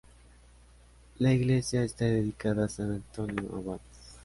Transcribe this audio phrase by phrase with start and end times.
[1.19, 3.79] La iglesia está dedicada a san Antonio Abad.